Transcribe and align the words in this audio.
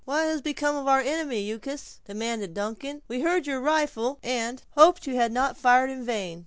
"What 0.03 0.23
has 0.23 0.41
become 0.41 0.75
of 0.75 0.87
our 0.87 0.99
enemy, 1.01 1.53
Uncas?" 1.53 1.99
demanded 2.05 2.55
Duncan; 2.55 3.03
"we 3.07 3.19
heard 3.21 3.45
your 3.45 3.61
rifle, 3.61 4.17
and 4.23 4.59
hoped 4.71 5.05
you 5.05 5.15
had 5.17 5.31
not 5.31 5.59
fired 5.59 5.91
in 5.91 6.03
vain." 6.03 6.39